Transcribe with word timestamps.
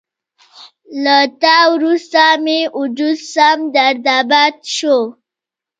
له 1.03 1.17
تا 1.41 1.57
وروسته 1.73 2.23
مې 2.43 2.59
وجود 2.79 3.17
سم 3.33 3.57
درداباد 3.75 4.55
شو 4.75 4.97